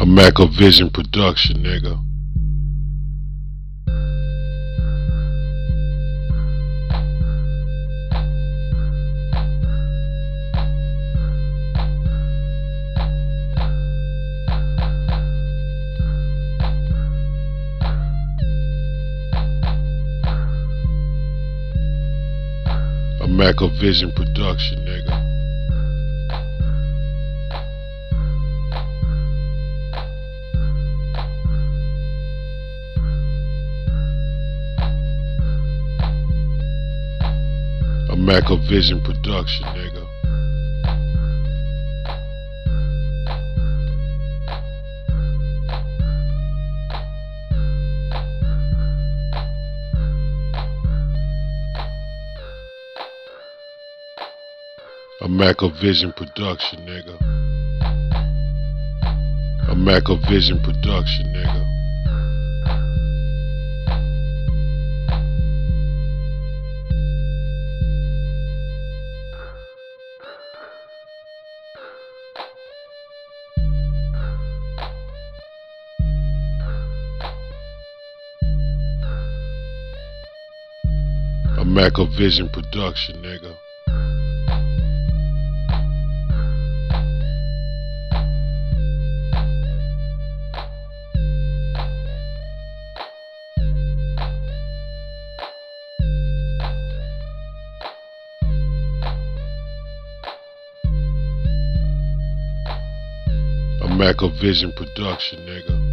[0.00, 1.98] A Macavision production, nigga.
[23.20, 25.27] A Macavision production, nigga.
[38.18, 40.04] Macavision production, nigga.
[55.20, 57.16] A Macavision production, nigga.
[59.68, 61.77] A Macavision production, nigga.
[81.78, 83.56] Macavision production, nigga.
[103.80, 105.87] A Macavision production, nigga.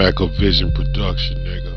[0.00, 1.76] Macavision production, nigga.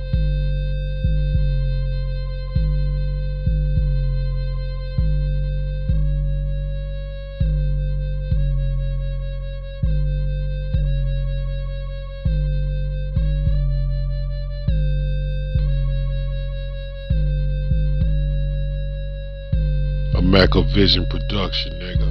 [20.15, 22.02] A Macavision production, nigga.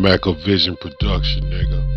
[0.00, 1.89] Macavision production, nigga.